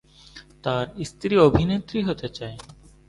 তার 0.63 0.85
স্ত্রী 1.03 1.33
অভিনেত্রী 1.47 1.99
হতে 2.07 2.27
চায়। 2.29 2.57